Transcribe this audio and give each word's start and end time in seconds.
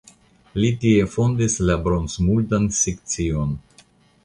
Li 0.61 0.71
tie 0.83 1.03
fondis 1.15 1.59
la 1.71 1.77
bronzmuldan 1.89 2.69
sekcion. 2.81 3.57